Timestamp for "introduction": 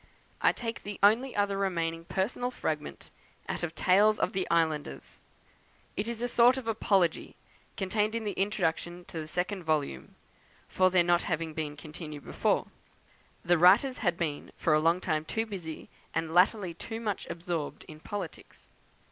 8.31-9.05